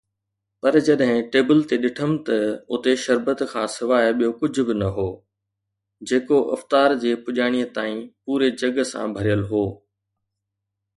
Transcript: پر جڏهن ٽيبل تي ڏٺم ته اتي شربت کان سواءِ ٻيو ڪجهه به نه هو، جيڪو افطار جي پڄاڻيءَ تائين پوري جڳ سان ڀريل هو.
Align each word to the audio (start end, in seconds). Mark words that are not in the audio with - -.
پر 0.61 0.73
جڏهن 0.87 1.17
ٽيبل 1.33 1.59
تي 1.71 1.75
ڏٺم 1.83 2.11
ته 2.25 2.37
اتي 2.73 2.93
شربت 3.03 3.39
کان 3.51 3.67
سواءِ 3.75 4.05
ٻيو 4.17 4.31
ڪجهه 4.39 4.63
به 4.69 4.73
نه 4.81 4.89
هو، 4.97 5.07
جيڪو 6.09 6.37
افطار 6.57 6.89
جي 7.03 7.11
پڄاڻيءَ 7.25 7.71
تائين 7.75 7.97
پوري 8.25 8.47
جڳ 8.61 8.75
سان 8.93 9.07
ڀريل 9.17 9.41
هو. 9.51 9.63